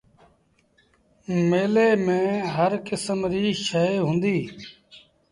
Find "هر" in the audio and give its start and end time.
2.55-2.71